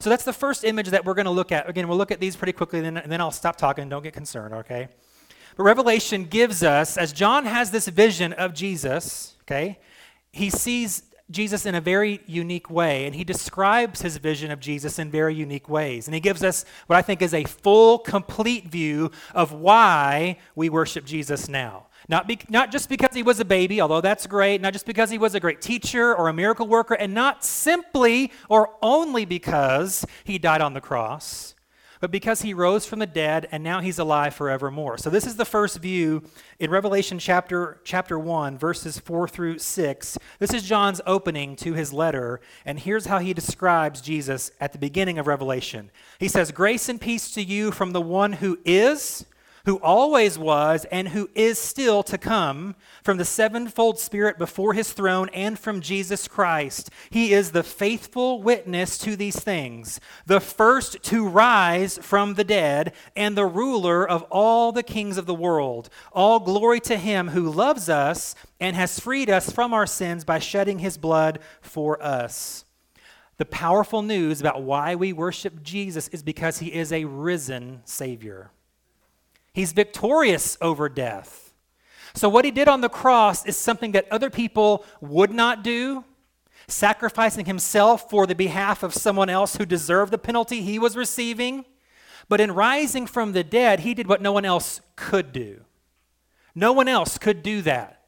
So 0.00 0.10
that's 0.10 0.24
the 0.24 0.32
first 0.32 0.64
image 0.64 0.88
that 0.88 1.04
we're 1.04 1.14
going 1.14 1.26
to 1.26 1.30
look 1.30 1.52
at. 1.52 1.68
Again, 1.68 1.86
we'll 1.86 1.96
look 1.98 2.10
at 2.10 2.18
these 2.18 2.34
pretty 2.34 2.52
quickly, 2.52 2.84
and 2.84 2.96
then, 2.96 3.20
I'll 3.20 3.30
stop 3.30 3.56
talking. 3.56 3.88
Don't 3.88 4.02
get 4.02 4.12
concerned, 4.12 4.52
okay? 4.52 4.88
But 5.56 5.62
Revelation 5.62 6.24
gives 6.24 6.62
us, 6.62 6.96
as 6.96 7.12
John 7.12 7.46
has 7.46 7.70
this 7.70 7.86
vision 7.86 8.32
of 8.32 8.52
Jesus, 8.52 9.36
okay, 9.42 9.78
he 10.32 10.50
sees 10.50 11.04
Jesus 11.30 11.66
in 11.66 11.74
a 11.74 11.80
very 11.80 12.20
unique 12.26 12.70
way, 12.70 13.06
and 13.06 13.14
he 13.14 13.24
describes 13.24 14.02
his 14.02 14.16
vision 14.18 14.50
of 14.50 14.60
Jesus 14.60 14.98
in 14.98 15.10
very 15.10 15.34
unique 15.34 15.68
ways. 15.68 16.06
And 16.06 16.14
he 16.14 16.20
gives 16.20 16.42
us 16.42 16.64
what 16.86 16.96
I 16.96 17.02
think 17.02 17.22
is 17.22 17.32
a 17.32 17.44
full, 17.44 17.98
complete 17.98 18.66
view 18.66 19.10
of 19.34 19.52
why 19.52 20.38
we 20.54 20.68
worship 20.68 21.04
Jesus 21.04 21.48
now. 21.48 21.86
Not, 22.08 22.26
be, 22.26 22.40
not 22.48 22.72
just 22.72 22.88
because 22.88 23.14
he 23.14 23.22
was 23.22 23.40
a 23.40 23.44
baby, 23.44 23.80
although 23.80 24.00
that's 24.00 24.26
great, 24.26 24.60
not 24.60 24.72
just 24.72 24.86
because 24.86 25.10
he 25.10 25.18
was 25.18 25.34
a 25.34 25.40
great 25.40 25.60
teacher 25.60 26.14
or 26.14 26.28
a 26.28 26.32
miracle 26.32 26.66
worker, 26.66 26.94
and 26.94 27.14
not 27.14 27.44
simply 27.44 28.32
or 28.48 28.70
only 28.82 29.24
because 29.24 30.04
he 30.24 30.38
died 30.38 30.60
on 30.60 30.74
the 30.74 30.80
cross, 30.80 31.54
but 32.02 32.10
because 32.10 32.42
he 32.42 32.52
rose 32.52 32.84
from 32.84 32.98
the 32.98 33.06
dead 33.06 33.48
and 33.52 33.62
now 33.62 33.80
he's 33.80 34.00
alive 34.00 34.34
forevermore. 34.34 34.98
So 34.98 35.08
this 35.08 35.24
is 35.24 35.36
the 35.36 35.44
first 35.44 35.78
view 35.78 36.24
in 36.58 36.68
Revelation 36.68 37.20
chapter 37.20 37.80
chapter 37.84 38.18
1 38.18 38.58
verses 38.58 38.98
4 38.98 39.28
through 39.28 39.60
6. 39.60 40.18
This 40.40 40.52
is 40.52 40.64
John's 40.64 41.00
opening 41.06 41.54
to 41.56 41.74
his 41.74 41.92
letter 41.92 42.40
and 42.66 42.80
here's 42.80 43.06
how 43.06 43.20
he 43.20 43.32
describes 43.32 44.00
Jesus 44.00 44.50
at 44.60 44.72
the 44.72 44.80
beginning 44.80 45.16
of 45.16 45.28
Revelation. 45.28 45.92
He 46.18 46.26
says, 46.26 46.50
"Grace 46.50 46.88
and 46.88 47.00
peace 47.00 47.30
to 47.34 47.42
you 47.42 47.70
from 47.70 47.92
the 47.92 48.00
one 48.00 48.32
who 48.32 48.58
is 48.64 49.24
who 49.64 49.76
always 49.76 50.38
was 50.38 50.84
and 50.86 51.08
who 51.08 51.30
is 51.34 51.58
still 51.58 52.02
to 52.02 52.18
come, 52.18 52.74
from 53.02 53.16
the 53.16 53.24
sevenfold 53.24 53.98
Spirit 53.98 54.38
before 54.38 54.74
his 54.74 54.92
throne, 54.92 55.28
and 55.30 55.58
from 55.58 55.80
Jesus 55.80 56.28
Christ. 56.28 56.90
He 57.10 57.32
is 57.32 57.52
the 57.52 57.62
faithful 57.62 58.42
witness 58.42 58.98
to 58.98 59.16
these 59.16 59.38
things, 59.38 60.00
the 60.26 60.40
first 60.40 61.02
to 61.04 61.26
rise 61.26 61.98
from 61.98 62.34
the 62.34 62.44
dead, 62.44 62.92
and 63.16 63.36
the 63.36 63.46
ruler 63.46 64.08
of 64.08 64.22
all 64.30 64.72
the 64.72 64.82
kings 64.82 65.18
of 65.18 65.26
the 65.26 65.34
world. 65.34 65.88
All 66.12 66.40
glory 66.40 66.80
to 66.80 66.96
him 66.96 67.28
who 67.28 67.50
loves 67.50 67.88
us 67.88 68.34
and 68.60 68.76
has 68.76 68.98
freed 69.00 69.30
us 69.30 69.50
from 69.50 69.72
our 69.72 69.86
sins 69.86 70.24
by 70.24 70.38
shedding 70.38 70.78
his 70.78 70.96
blood 70.96 71.38
for 71.60 72.02
us. 72.02 72.64
The 73.38 73.46
powerful 73.46 74.02
news 74.02 74.40
about 74.40 74.62
why 74.62 74.94
we 74.94 75.12
worship 75.12 75.62
Jesus 75.62 76.08
is 76.08 76.22
because 76.22 76.58
he 76.58 76.72
is 76.72 76.92
a 76.92 77.04
risen 77.06 77.80
Savior. 77.84 78.50
He's 79.52 79.72
victorious 79.72 80.56
over 80.60 80.88
death. 80.88 81.52
So, 82.14 82.28
what 82.28 82.44
he 82.44 82.50
did 82.50 82.68
on 82.68 82.80
the 82.80 82.88
cross 82.88 83.46
is 83.46 83.56
something 83.56 83.92
that 83.92 84.10
other 84.10 84.30
people 84.30 84.84
would 85.00 85.32
not 85.32 85.64
do, 85.64 86.04
sacrificing 86.68 87.46
himself 87.46 88.10
for 88.10 88.26
the 88.26 88.34
behalf 88.34 88.82
of 88.82 88.94
someone 88.94 89.30
else 89.30 89.56
who 89.56 89.64
deserved 89.64 90.12
the 90.12 90.18
penalty 90.18 90.60
he 90.60 90.78
was 90.78 90.96
receiving. 90.96 91.64
But 92.28 92.40
in 92.40 92.52
rising 92.52 93.06
from 93.06 93.32
the 93.32 93.44
dead, 93.44 93.80
he 93.80 93.94
did 93.94 94.06
what 94.06 94.22
no 94.22 94.32
one 94.32 94.44
else 94.44 94.80
could 94.96 95.32
do. 95.32 95.64
No 96.54 96.72
one 96.72 96.88
else 96.88 97.18
could 97.18 97.42
do 97.42 97.62
that. 97.62 98.01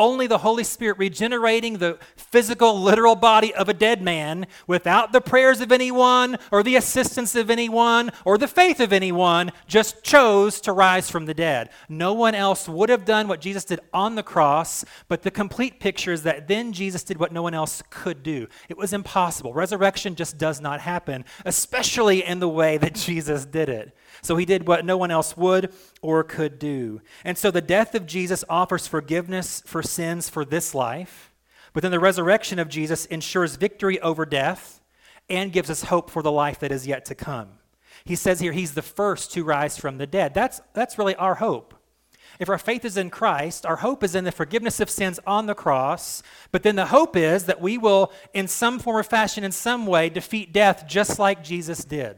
Only 0.00 0.26
the 0.26 0.38
Holy 0.38 0.64
Spirit 0.64 0.96
regenerating 0.96 1.76
the 1.76 1.98
physical, 2.16 2.80
literal 2.80 3.16
body 3.16 3.54
of 3.54 3.68
a 3.68 3.74
dead 3.74 4.00
man 4.00 4.46
without 4.66 5.12
the 5.12 5.20
prayers 5.20 5.60
of 5.60 5.70
anyone 5.70 6.38
or 6.50 6.62
the 6.62 6.76
assistance 6.76 7.34
of 7.34 7.50
anyone 7.50 8.10
or 8.24 8.38
the 8.38 8.48
faith 8.48 8.80
of 8.80 8.94
anyone 8.94 9.52
just 9.66 10.02
chose 10.02 10.58
to 10.62 10.72
rise 10.72 11.10
from 11.10 11.26
the 11.26 11.34
dead. 11.34 11.68
No 11.86 12.14
one 12.14 12.34
else 12.34 12.66
would 12.66 12.88
have 12.88 13.04
done 13.04 13.28
what 13.28 13.42
Jesus 13.42 13.66
did 13.66 13.80
on 13.92 14.14
the 14.14 14.22
cross, 14.22 14.86
but 15.06 15.20
the 15.20 15.30
complete 15.30 15.80
picture 15.80 16.12
is 16.12 16.22
that 16.22 16.48
then 16.48 16.72
Jesus 16.72 17.04
did 17.04 17.18
what 17.18 17.30
no 17.30 17.42
one 17.42 17.52
else 17.52 17.82
could 17.90 18.22
do. 18.22 18.46
It 18.70 18.78
was 18.78 18.94
impossible. 18.94 19.52
Resurrection 19.52 20.14
just 20.14 20.38
does 20.38 20.62
not 20.62 20.80
happen, 20.80 21.26
especially 21.44 22.24
in 22.24 22.40
the 22.40 22.48
way 22.48 22.78
that 22.78 22.94
Jesus 22.94 23.44
did 23.44 23.68
it. 23.68 23.94
So 24.22 24.36
he 24.36 24.44
did 24.44 24.66
what 24.66 24.84
no 24.84 24.96
one 24.96 25.10
else 25.10 25.36
would 25.36 25.72
or 26.02 26.22
could 26.24 26.58
do. 26.58 27.00
And 27.24 27.38
so 27.38 27.50
the 27.50 27.60
death 27.60 27.94
of 27.94 28.06
Jesus 28.06 28.44
offers 28.48 28.86
forgiveness 28.86 29.62
for 29.66 29.82
sins 29.82 30.28
for 30.28 30.44
this 30.44 30.74
life, 30.74 31.32
but 31.72 31.82
then 31.82 31.92
the 31.92 32.00
resurrection 32.00 32.58
of 32.58 32.68
Jesus 32.68 33.06
ensures 33.06 33.56
victory 33.56 34.00
over 34.00 34.26
death 34.26 34.80
and 35.28 35.52
gives 35.52 35.70
us 35.70 35.84
hope 35.84 36.10
for 36.10 36.22
the 36.22 36.32
life 36.32 36.58
that 36.58 36.72
is 36.72 36.86
yet 36.86 37.04
to 37.06 37.14
come. 37.14 37.48
He 38.04 38.16
says 38.16 38.40
here 38.40 38.52
he's 38.52 38.74
the 38.74 38.82
first 38.82 39.32
to 39.32 39.44
rise 39.44 39.78
from 39.78 39.98
the 39.98 40.06
dead. 40.06 40.34
That's, 40.34 40.60
that's 40.74 40.98
really 40.98 41.14
our 41.16 41.36
hope. 41.36 41.74
If 42.38 42.48
our 42.48 42.58
faith 42.58 42.84
is 42.84 42.96
in 42.96 43.10
Christ, 43.10 43.66
our 43.66 43.76
hope 43.76 44.02
is 44.02 44.14
in 44.14 44.24
the 44.24 44.32
forgiveness 44.32 44.80
of 44.80 44.88
sins 44.88 45.20
on 45.26 45.46
the 45.46 45.54
cross, 45.54 46.22
but 46.52 46.62
then 46.62 46.74
the 46.74 46.86
hope 46.86 47.14
is 47.16 47.44
that 47.44 47.60
we 47.60 47.76
will, 47.76 48.12
in 48.32 48.48
some 48.48 48.78
form 48.78 48.96
or 48.96 49.02
fashion, 49.02 49.44
in 49.44 49.52
some 49.52 49.86
way, 49.86 50.08
defeat 50.08 50.52
death 50.52 50.86
just 50.86 51.18
like 51.18 51.44
Jesus 51.44 51.84
did. 51.84 52.16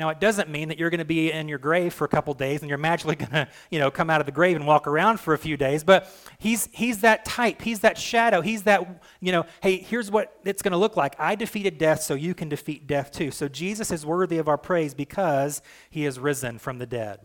Now, 0.00 0.08
it 0.08 0.18
doesn't 0.18 0.48
mean 0.48 0.68
that 0.68 0.78
you're 0.78 0.88
going 0.88 1.00
to 1.00 1.04
be 1.04 1.30
in 1.30 1.46
your 1.46 1.58
grave 1.58 1.92
for 1.92 2.06
a 2.06 2.08
couple 2.08 2.32
days 2.32 2.62
and 2.62 2.70
you're 2.70 2.78
magically 2.78 3.16
going 3.16 3.32
to, 3.32 3.48
you 3.70 3.78
know, 3.78 3.90
come 3.90 4.08
out 4.08 4.20
of 4.20 4.26
the 4.26 4.32
grave 4.32 4.56
and 4.56 4.66
walk 4.66 4.86
around 4.86 5.20
for 5.20 5.34
a 5.34 5.38
few 5.38 5.58
days. 5.58 5.84
But 5.84 6.10
he's 6.38 6.70
he's 6.72 7.02
that 7.02 7.26
type. 7.26 7.60
He's 7.60 7.80
that 7.80 7.98
shadow. 7.98 8.40
He's 8.40 8.62
that, 8.62 9.04
you 9.20 9.30
know, 9.30 9.44
hey, 9.62 9.76
here's 9.76 10.10
what 10.10 10.40
it's 10.42 10.62
going 10.62 10.72
to 10.72 10.78
look 10.78 10.96
like. 10.96 11.14
I 11.18 11.34
defeated 11.34 11.76
death, 11.76 12.00
so 12.00 12.14
you 12.14 12.34
can 12.34 12.48
defeat 12.48 12.86
death 12.86 13.10
too. 13.10 13.30
So 13.30 13.46
Jesus 13.46 13.90
is 13.90 14.06
worthy 14.06 14.38
of 14.38 14.48
our 14.48 14.56
praise 14.56 14.94
because 14.94 15.60
he 15.90 16.06
is 16.06 16.18
risen 16.18 16.58
from 16.58 16.78
the 16.78 16.86
dead. 16.86 17.20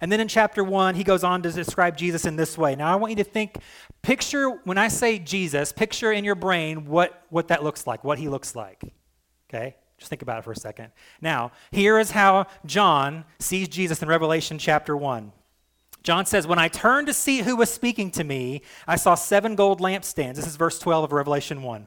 And 0.00 0.12
then 0.12 0.20
in 0.20 0.28
chapter 0.28 0.62
one, 0.62 0.94
he 0.94 1.02
goes 1.02 1.24
on 1.24 1.42
to 1.42 1.50
describe 1.50 1.96
Jesus 1.96 2.24
in 2.26 2.36
this 2.36 2.56
way. 2.56 2.76
Now, 2.76 2.92
I 2.92 2.96
want 2.96 3.10
you 3.10 3.16
to 3.16 3.24
think, 3.24 3.58
picture, 4.02 4.50
when 4.62 4.78
I 4.78 4.86
say 4.86 5.18
Jesus, 5.18 5.72
picture 5.72 6.12
in 6.12 6.24
your 6.24 6.36
brain 6.36 6.86
what, 6.86 7.24
what 7.28 7.48
that 7.48 7.64
looks 7.64 7.88
like, 7.88 8.04
what 8.04 8.20
he 8.20 8.28
looks 8.28 8.54
like. 8.54 8.94
Okay? 9.50 9.76
Just 9.98 10.10
think 10.10 10.22
about 10.22 10.38
it 10.38 10.44
for 10.44 10.52
a 10.52 10.56
second. 10.56 10.90
Now, 11.20 11.52
here 11.70 11.98
is 11.98 12.10
how 12.10 12.46
John 12.66 13.24
sees 13.38 13.68
Jesus 13.68 14.02
in 14.02 14.08
Revelation 14.08 14.58
chapter 14.58 14.96
1. 14.96 15.32
John 16.02 16.26
says, 16.26 16.46
When 16.46 16.58
I 16.58 16.68
turned 16.68 17.06
to 17.06 17.14
see 17.14 17.38
who 17.38 17.56
was 17.56 17.72
speaking 17.72 18.10
to 18.12 18.24
me, 18.24 18.62
I 18.86 18.96
saw 18.96 19.14
seven 19.14 19.54
gold 19.54 19.80
lampstands. 19.80 20.34
This 20.34 20.46
is 20.46 20.56
verse 20.56 20.78
12 20.78 21.04
of 21.04 21.12
Revelation 21.12 21.62
1. 21.62 21.86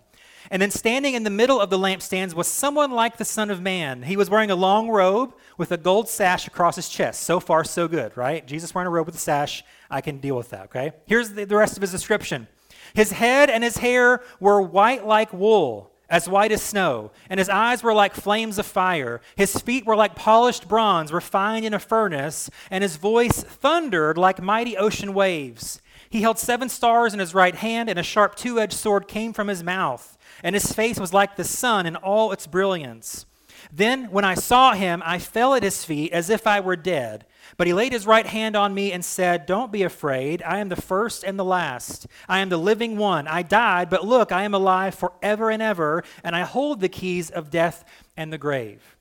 And 0.50 0.62
then 0.62 0.72
standing 0.72 1.14
in 1.14 1.24
the 1.24 1.30
middle 1.30 1.60
of 1.60 1.70
the 1.70 1.78
lampstands 1.78 2.34
was 2.34 2.48
someone 2.48 2.92
like 2.92 3.18
the 3.18 3.26
Son 3.26 3.50
of 3.50 3.62
Man. 3.62 4.04
He 4.04 4.16
was 4.16 4.30
wearing 4.30 4.50
a 4.50 4.56
long 4.56 4.90
robe 4.90 5.36
with 5.58 5.72
a 5.72 5.78
gold 5.78 6.08
sash 6.08 6.48
across 6.48 6.78
his 6.78 6.88
chest. 6.88 7.24
So 7.24 7.40
far, 7.40 7.64
so 7.64 7.88
good, 7.88 8.16
right? 8.16 8.48
Jesus 8.48 8.74
wearing 8.74 8.88
a 8.88 8.92
robe 8.92 9.08
with 9.08 9.16
a 9.16 9.20
sash. 9.20 9.64
I 9.90 10.02
can 10.02 10.20
deal 10.20 10.38
with 10.38 10.50
that, 10.52 10.66
okay? 10.66 10.94
Here's 11.06 11.32
the, 11.32 11.46
the 11.46 11.58
rest 11.58 11.76
of 11.76 11.82
his 11.82 11.92
description 11.92 12.48
His 12.94 13.12
head 13.12 13.50
and 13.50 13.64
his 13.64 13.78
hair 13.78 14.22
were 14.40 14.62
white 14.62 15.06
like 15.06 15.34
wool 15.34 15.92
as 16.10 16.30
white 16.30 16.52
as 16.52 16.62
snow, 16.62 17.12
and 17.30 17.40
his 17.40 17.50
eyes 17.50 17.84
were 17.84 17.94
like 17.94 18.14
flames 18.14 18.58
of 18.58 18.66
fire. 18.66 19.22
His 19.36 19.60
feet 19.60 19.86
were 19.86 19.96
like 19.96 20.16
polished 20.16 20.68
bronze 20.68 21.12
refined 21.12 21.66
in 21.66 21.74
a 21.74 21.80
furnace, 21.80 22.50
and 22.72 22.82
his 22.82 22.96
voice 22.98 23.44
thundered 23.44 24.18
like 24.18 24.42
mighty 24.42 24.78
ocean 24.78 25.14
waves. 25.14 25.82
He 26.10 26.22
held 26.22 26.40
seven 26.40 26.70
stars 26.70 27.14
in 27.14 27.20
his 27.20 27.34
right 27.34 27.56
hand, 27.56 27.90
and 27.90 28.00
a 28.00 28.04
sharp 28.04 28.36
two 28.36 28.60
edged 28.60 28.74
sword 28.74 29.08
came 29.08 29.34
from 29.34 29.48
his 29.48 29.64
mouth. 29.64 30.18
and 30.44 30.54
his 30.56 30.72
face 30.72 31.00
was 31.00 31.14
like 31.14 31.36
the 31.36 31.44
sun 31.44 31.86
in 31.86 31.96
all 31.96 32.32
its 32.32 32.46
brilliance. 32.48 33.26
Then, 33.72 34.12
when 34.12 34.26
I 34.26 34.36
saw 34.36 34.74
him, 34.74 35.02
I 35.06 35.20
fell 35.20 35.54
at 35.54 35.64
his 35.64 35.84
feet 35.84 36.12
as 36.14 36.30
if 36.30 36.48
I 36.48 36.60
were 36.60 36.76
dead. 36.76 37.26
But 37.56 37.68
he 37.68 37.74
laid 37.74 37.94
his 37.94 38.06
right 38.06 38.26
hand 38.26 38.56
on 38.56 38.74
me 38.74 38.92
and 38.92 39.04
said, 39.04 39.46
Don't 39.46 39.72
be 39.72 39.84
afraid. 39.84 40.44
I 40.44 40.60
am 40.60 40.70
the 40.70 40.76
first 40.76 41.24
and 41.24 41.40
the 41.40 41.46
last. 41.46 42.08
I 42.28 42.40
am 42.40 42.50
the 42.50 42.58
living 42.58 42.98
one. 42.98 43.28
I 43.28 43.42
died, 43.42 43.90
but 43.90 44.06
look, 44.06 44.32
I 44.32 44.44
am 44.44 44.54
alive 44.54 44.96
forever 44.96 45.50
and 45.50 45.62
ever, 45.62 46.04
and 46.24 46.36
I 46.36 46.42
hold 46.42 46.80
the 46.80 46.90
keys 46.90 47.30
of 47.30 47.50
death 47.50 47.86
and 48.16 48.32
the 48.32 48.38
grave. 48.38 48.98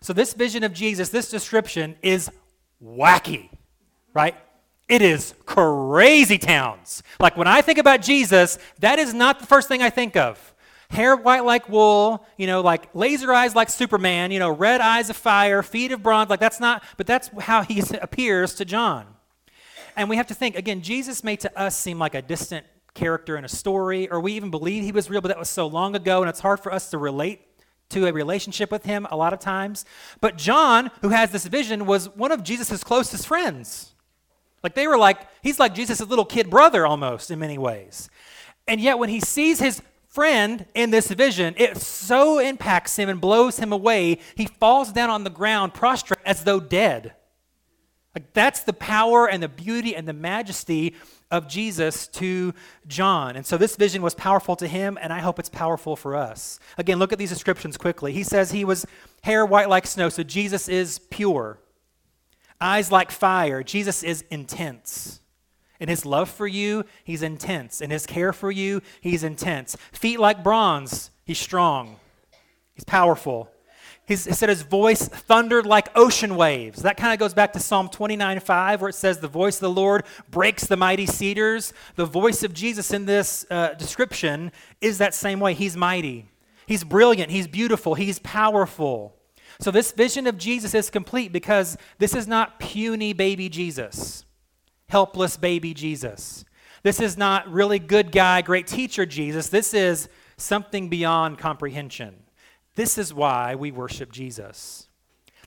So, 0.00 0.12
this 0.12 0.34
vision 0.34 0.62
of 0.62 0.72
Jesus, 0.72 1.08
this 1.08 1.30
description 1.30 1.96
is 2.02 2.30
wacky, 2.82 3.50
right? 4.14 4.36
It 4.88 5.02
is 5.02 5.34
crazy 5.46 6.38
towns. 6.38 7.02
Like 7.18 7.36
when 7.36 7.48
I 7.48 7.60
think 7.60 7.78
about 7.78 8.02
Jesus, 8.02 8.58
that 8.78 8.98
is 8.98 9.12
not 9.12 9.40
the 9.40 9.46
first 9.46 9.68
thing 9.68 9.82
I 9.82 9.90
think 9.90 10.16
of. 10.16 10.54
Hair 10.88 11.16
white 11.16 11.44
like 11.44 11.68
wool, 11.68 12.26
you 12.36 12.46
know, 12.46 12.60
like 12.60 12.88
laser 12.94 13.32
eyes 13.32 13.54
like 13.54 13.68
Superman, 13.68 14.30
you 14.30 14.38
know, 14.38 14.50
red 14.50 14.80
eyes 14.80 15.10
of 15.10 15.16
fire, 15.16 15.62
feet 15.62 15.92
of 15.92 16.02
bronze. 16.02 16.30
Like 16.30 16.40
that's 16.40 16.60
not, 16.60 16.82
but 16.96 17.06
that's 17.06 17.28
how 17.40 17.62
he 17.62 17.82
appears 18.00 18.54
to 18.54 18.64
John. 18.64 19.06
And 19.96 20.10
we 20.10 20.16
have 20.16 20.26
to 20.28 20.34
think, 20.34 20.56
again, 20.56 20.82
Jesus 20.82 21.24
may 21.24 21.36
to 21.36 21.58
us 21.58 21.76
seem 21.76 21.98
like 21.98 22.14
a 22.14 22.22
distant 22.22 22.66
character 22.94 23.36
in 23.36 23.44
a 23.44 23.48
story, 23.48 24.08
or 24.10 24.20
we 24.20 24.32
even 24.32 24.50
believe 24.50 24.84
he 24.84 24.92
was 24.92 25.08
real, 25.08 25.20
but 25.20 25.28
that 25.28 25.38
was 25.38 25.48
so 25.48 25.66
long 25.66 25.96
ago, 25.96 26.20
and 26.22 26.28
it's 26.28 26.40
hard 26.40 26.60
for 26.60 26.72
us 26.72 26.90
to 26.90 26.98
relate 26.98 27.40
to 27.90 28.06
a 28.06 28.12
relationship 28.12 28.70
with 28.70 28.84
him 28.84 29.06
a 29.10 29.16
lot 29.16 29.32
of 29.32 29.38
times. 29.38 29.84
But 30.20 30.36
John, 30.36 30.90
who 31.02 31.10
has 31.10 31.30
this 31.30 31.46
vision, 31.46 31.86
was 31.86 32.08
one 32.16 32.32
of 32.32 32.42
Jesus' 32.42 32.82
closest 32.82 33.26
friends. 33.26 33.92
Like 34.62 34.74
they 34.74 34.88
were 34.88 34.98
like, 34.98 35.18
he's 35.42 35.58
like 35.58 35.74
Jesus' 35.74 36.00
little 36.00 36.24
kid 36.24 36.50
brother 36.50 36.86
almost 36.86 37.30
in 37.30 37.38
many 37.38 37.58
ways. 37.58 38.10
And 38.66 38.80
yet 38.80 38.98
when 38.98 39.08
he 39.08 39.20
sees 39.20 39.60
his 39.60 39.80
friend 40.16 40.64
in 40.74 40.90
this 40.90 41.08
vision, 41.08 41.54
it 41.58 41.76
so 41.76 42.38
impacts 42.38 42.96
him 42.96 43.10
and 43.10 43.20
blows 43.20 43.58
him 43.58 43.70
away, 43.70 44.18
he 44.34 44.46
falls 44.46 44.90
down 44.90 45.10
on 45.10 45.24
the 45.24 45.30
ground 45.30 45.74
prostrate 45.74 46.20
as 46.24 46.42
though 46.44 46.58
dead. 46.58 47.12
Like 48.14 48.32
that's 48.32 48.60
the 48.60 48.72
power 48.72 49.28
and 49.28 49.42
the 49.42 49.48
beauty 49.48 49.94
and 49.94 50.08
the 50.08 50.14
majesty 50.14 50.94
of 51.30 51.48
Jesus 51.48 52.08
to 52.08 52.54
John. 52.86 53.36
And 53.36 53.44
so 53.44 53.58
this 53.58 53.76
vision 53.76 54.00
was 54.00 54.14
powerful 54.14 54.56
to 54.56 54.66
him, 54.66 54.96
and 55.02 55.12
I 55.12 55.18
hope 55.18 55.38
it's 55.38 55.50
powerful 55.50 55.96
for 55.96 56.16
us. 56.16 56.58
Again, 56.78 56.98
look 56.98 57.12
at 57.12 57.18
these 57.18 57.28
descriptions 57.28 57.76
quickly. 57.76 58.14
He 58.14 58.22
says 58.22 58.52
he 58.52 58.64
was 58.64 58.86
hair 59.22 59.44
white 59.44 59.68
like 59.68 59.86
snow, 59.86 60.08
so 60.08 60.22
Jesus 60.22 60.66
is 60.66 60.98
pure. 60.98 61.58
Eyes 62.58 62.90
like 62.90 63.10
fire, 63.10 63.62
Jesus 63.62 64.02
is 64.02 64.24
intense. 64.30 65.20
In 65.80 65.88
his 65.88 66.06
love 66.06 66.30
for 66.30 66.46
you, 66.46 66.84
he's 67.04 67.22
intense. 67.22 67.80
In 67.80 67.90
his 67.90 68.06
care 68.06 68.32
for 68.32 68.50
you, 68.50 68.82
he's 69.00 69.24
intense. 69.24 69.76
Feet 69.92 70.18
like 70.18 70.42
bronze, 70.42 71.10
he's 71.24 71.38
strong. 71.38 71.96
He's 72.74 72.84
powerful. 72.84 73.50
He's, 74.06 74.24
he 74.24 74.32
said 74.34 74.48
his 74.48 74.62
voice 74.62 75.08
thundered 75.08 75.66
like 75.66 75.88
ocean 75.96 76.36
waves. 76.36 76.82
That 76.82 76.96
kind 76.96 77.12
of 77.12 77.18
goes 77.18 77.34
back 77.34 77.52
to 77.54 77.60
Psalm 77.60 77.88
29 77.88 78.38
5, 78.38 78.80
where 78.80 78.90
it 78.90 78.94
says, 78.94 79.18
The 79.18 79.26
voice 79.26 79.56
of 79.56 79.62
the 79.62 79.70
Lord 79.70 80.04
breaks 80.30 80.64
the 80.64 80.76
mighty 80.76 81.06
cedars. 81.06 81.72
The 81.96 82.04
voice 82.04 82.44
of 82.44 82.54
Jesus 82.54 82.92
in 82.92 83.06
this 83.06 83.44
uh, 83.50 83.74
description 83.74 84.52
is 84.80 84.98
that 84.98 85.12
same 85.12 85.40
way. 85.40 85.54
He's 85.54 85.76
mighty, 85.76 86.26
he's 86.66 86.84
brilliant, 86.84 87.32
he's 87.32 87.48
beautiful, 87.48 87.94
he's 87.94 88.20
powerful. 88.20 89.16
So, 89.58 89.70
this 89.70 89.90
vision 89.90 90.26
of 90.26 90.36
Jesus 90.36 90.74
is 90.74 90.90
complete 90.90 91.32
because 91.32 91.76
this 91.98 92.14
is 92.14 92.28
not 92.28 92.60
puny 92.60 93.12
baby 93.12 93.48
Jesus, 93.48 94.25
helpless 94.88 95.36
baby 95.36 95.74
Jesus. 95.74 96.44
This 96.82 97.00
is 97.00 97.16
not 97.16 97.50
really 97.50 97.78
good 97.78 98.12
guy, 98.12 98.42
great 98.42 98.66
teacher 98.66 99.06
Jesus. 99.06 99.48
This 99.48 99.74
is 99.74 100.08
something 100.36 100.88
beyond 100.88 101.38
comprehension. 101.38 102.14
This 102.74 102.98
is 102.98 103.12
why 103.12 103.54
we 103.54 103.72
worship 103.72 104.12
Jesus. 104.12 104.88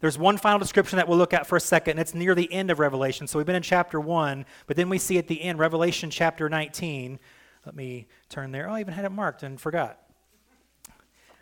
There's 0.02 0.18
one 0.18 0.38
final 0.38 0.60
description 0.60 0.98
that 0.98 1.08
we'll 1.08 1.18
look 1.18 1.34
at 1.34 1.46
for 1.46 1.58
a 1.58 1.62
second, 1.62 1.92
and 1.92 2.00
it's 2.00 2.14
near 2.14 2.34
the 2.34 2.52
end 2.52 2.72
of 2.72 2.80
Revelation. 2.80 3.28
So 3.28 3.38
we've 3.38 3.46
been 3.46 3.56
in 3.56 3.62
chapter 3.62 4.00
1, 4.00 4.46
but 4.66 4.78
then 4.78 4.90
we 4.90 4.98
see 4.98 5.18
at 5.18 5.28
the 5.28 5.42
end, 5.42 5.60
Revelation 5.60 6.10
chapter 6.10 6.50
19. 6.50 7.20
Let 7.66 7.76
me 7.76 8.08
turn 8.30 8.52
there. 8.52 8.70
Oh, 8.70 8.74
I 8.74 8.80
even 8.80 8.94
had 8.94 9.06
it 9.06 9.12
marked 9.12 9.44
and 9.44 9.60
forgot. 9.60 10.00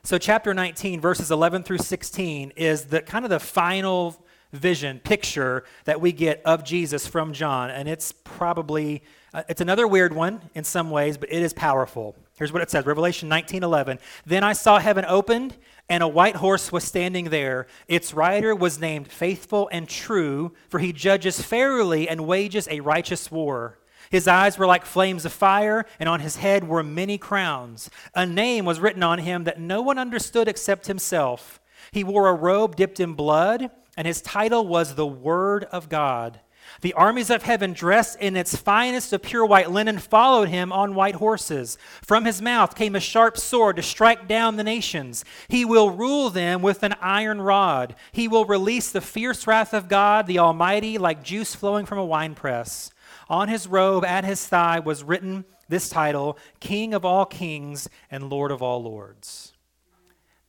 So, 0.04 0.18
chapter 0.18 0.54
19, 0.54 1.02
verses 1.02 1.32
11 1.32 1.64
through 1.64 1.80
16, 1.80 2.54
is 2.56 2.86
the 2.86 3.02
kind 3.02 3.26
of 3.26 3.30
the 3.30 3.40
final 3.40 4.26
vision, 4.52 5.00
picture 5.00 5.64
that 5.86 6.02
we 6.02 6.12
get 6.12 6.42
of 6.46 6.64
Jesus 6.64 7.08
from 7.08 7.34
John. 7.34 7.70
And 7.70 7.88
it's 7.88 8.12
probably, 8.12 9.04
uh, 9.34 9.44
it's 9.50 9.62
another 9.62 9.88
weird 9.88 10.14
one 10.14 10.42
in 10.56 10.64
some 10.64 10.90
ways, 10.90 11.18
but 11.18 11.32
it 11.32 11.42
is 11.42 11.54
powerful. 11.54 12.16
Here's 12.38 12.54
what 12.54 12.62
it 12.62 12.70
says 12.70 12.86
Revelation 12.86 13.30
19 13.30 13.64
11. 13.64 14.00
Then 14.26 14.44
I 14.44 14.54
saw 14.54 14.80
heaven 14.80 15.06
opened 15.08 15.56
and 15.90 16.04
a 16.04 16.08
white 16.08 16.36
horse 16.36 16.72
was 16.72 16.84
standing 16.84 17.30
there. 17.30 17.68
Its 17.88 18.14
rider 18.14 18.54
was 18.54 18.80
named 18.80 19.08
Faithful 19.08 19.70
and 19.72 19.88
True, 19.88 20.54
for 20.70 20.80
he 20.80 20.92
judges 20.92 21.42
fairly 21.42 22.10
and 22.10 22.28
wages 22.28 22.68
a 22.70 22.82
righteous 22.82 23.32
war. 23.32 23.80
His 24.10 24.28
eyes 24.28 24.58
were 24.58 24.68
like 24.68 24.86
flames 24.86 25.26
of 25.26 25.34
fire, 25.34 25.86
and 26.00 26.08
on 26.08 26.20
his 26.20 26.38
head 26.38 26.68
were 26.68 26.84
many 26.84 27.18
crowns. 27.18 27.90
A 28.14 28.26
name 28.26 28.66
was 28.66 28.80
written 28.80 29.04
on 29.04 29.20
him 29.20 29.46
that 29.46 29.60
no 29.60 29.82
one 29.82 29.98
understood 29.98 30.48
except 30.48 30.88
himself. 30.88 31.60
He 31.92 32.04
wore 32.04 32.28
a 32.28 32.34
robe 32.34 32.76
dipped 32.76 33.00
in 33.00 33.14
blood, 33.14 33.70
and 33.98 34.08
his 34.08 34.22
title 34.22 34.66
was 34.66 34.96
the 34.96 35.08
Word 35.08 35.66
of 35.66 35.90
God. 35.90 36.40
The 36.82 36.94
armies 36.94 37.30
of 37.30 37.44
heaven, 37.44 37.74
dressed 37.74 38.20
in 38.20 38.36
its 38.36 38.56
finest 38.56 39.12
of 39.14 39.24
pure 39.24 39.46
white 39.46 39.72
linen, 39.72 39.98
followed 39.98 40.50
him 40.50 40.72
on 40.72 40.96
white 40.96 41.16
horses. 41.16 41.78
From 42.04 42.26
his 42.26 42.42
mouth 42.42 42.76
came 42.76 42.96
a 42.96 43.00
sharp 43.00 43.38
sword 43.38 43.78
to 43.78 43.82
strike 43.82 44.28
down 44.28 44.58
the 44.58 44.64
nations. 44.64 45.26
He 45.48 45.66
will 45.66 45.90
rule 45.90 46.30
them 46.30 46.62
with 46.62 46.84
an 46.84 46.94
iron 47.02 47.42
rod. 47.42 47.96
He 48.12 48.28
will 48.28 48.46
release 48.46 48.92
the 48.92 49.02
fierce 49.02 49.48
wrath 49.48 49.74
of 49.74 49.88
God, 49.88 50.28
the 50.28 50.40
Almighty, 50.40 50.98
like 50.98 51.24
juice 51.24 51.56
flowing 51.56 51.86
from 51.86 51.98
a 51.98 52.06
winepress. 52.06 52.92
On 53.30 53.48
his 53.48 53.68
robe 53.68 54.06
at 54.06 54.26
his 54.26 54.46
thigh 54.46 54.80
was 54.80 55.04
written 55.04 55.46
this 55.70 55.90
title 55.90 56.38
King 56.60 56.94
of 56.94 57.04
all 57.04 57.26
kings 57.26 57.90
and 58.12 58.30
Lord 58.30 58.52
of 58.52 58.62
all 58.62 58.84
lords. 58.84 59.54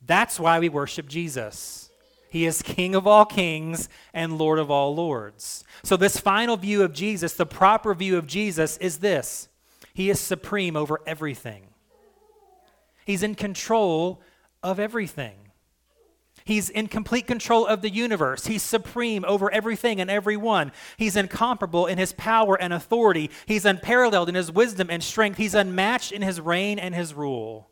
That's 0.05 0.39
why 0.39 0.59
we 0.59 0.69
worship 0.69 1.07
Jesus. 1.07 1.88
He 2.29 2.45
is 2.45 2.61
King 2.61 2.95
of 2.95 3.07
all 3.07 3.25
kings 3.25 3.89
and 4.13 4.37
Lord 4.37 4.59
of 4.59 4.69
all 4.69 4.95
lords. 4.95 5.63
So, 5.83 5.97
this 5.97 6.19
final 6.19 6.57
view 6.57 6.83
of 6.83 6.93
Jesus, 6.93 7.33
the 7.33 7.45
proper 7.45 7.93
view 7.93 8.17
of 8.17 8.27
Jesus, 8.27 8.77
is 8.77 8.99
this 8.99 9.49
He 9.93 10.09
is 10.09 10.19
supreme 10.19 10.75
over 10.75 10.99
everything, 11.05 11.67
He's 13.05 13.23
in 13.23 13.35
control 13.35 14.21
of 14.61 14.79
everything. 14.79 15.35
He's 16.45 16.71
in 16.71 16.87
complete 16.87 17.27
control 17.27 17.67
of 17.67 17.83
the 17.83 17.91
universe. 17.91 18.47
He's 18.47 18.63
supreme 18.63 19.23
over 19.27 19.51
everything 19.51 20.01
and 20.01 20.09
everyone. 20.09 20.71
He's 20.97 21.15
incomparable 21.15 21.85
in 21.85 21.99
his 21.99 22.11
power 22.13 22.59
and 22.59 22.73
authority. 22.73 23.29
He's 23.45 23.65
unparalleled 23.65 24.29
in 24.29 24.35
his 24.35 24.51
wisdom 24.51 24.89
and 24.89 25.03
strength. 25.03 25.37
He's 25.37 25.53
unmatched 25.53 26.11
in 26.11 26.23
his 26.23 26.41
reign 26.41 26.79
and 26.79 26.95
his 26.95 27.13
rule. 27.13 27.69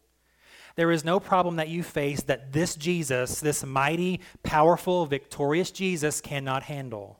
There 0.77 0.91
is 0.91 1.03
no 1.03 1.19
problem 1.19 1.55
that 1.55 1.69
you 1.69 1.81
face 1.81 2.21
that 2.21 2.53
this 2.53 2.75
Jesus, 2.75 3.39
this 3.39 3.65
mighty, 3.65 4.21
powerful, 4.43 5.07
victorious 5.07 5.71
Jesus, 5.71 6.21
cannot 6.21 6.63
handle. 6.63 7.19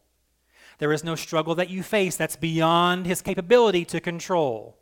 There 0.77 0.93
is 0.93 1.03
no 1.03 1.15
struggle 1.15 1.55
that 1.55 1.71
you 1.71 1.81
face 1.81 2.15
that's 2.15 2.35
beyond 2.35 3.07
his 3.07 3.23
capability 3.23 3.83
to 3.85 3.99
control. 3.99 4.77